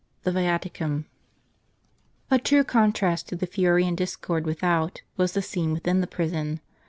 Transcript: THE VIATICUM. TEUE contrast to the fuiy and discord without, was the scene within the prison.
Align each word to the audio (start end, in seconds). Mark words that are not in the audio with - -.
THE 0.23 0.31
VIATICUM. 0.31 1.05
TEUE 2.31 2.63
contrast 2.63 3.29
to 3.29 3.35
the 3.35 3.45
fuiy 3.45 3.87
and 3.87 3.95
discord 3.95 4.47
without, 4.47 5.03
was 5.15 5.33
the 5.33 5.43
scene 5.43 5.73
within 5.73 6.01
the 6.01 6.07
prison. 6.07 6.59